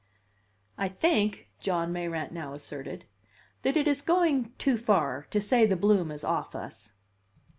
[0.79, 3.05] I think, John Mayrant now asserted,
[3.61, 6.91] "that it is going too far to say the bloom is off us."